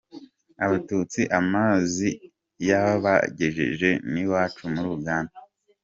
Abatutsi 0.65 1.21
amazi 1.39 2.09
yabagejeje 2.69 3.89
n’iwacu 4.11 4.63
muri 4.73 4.87
Uganda. 4.97 5.35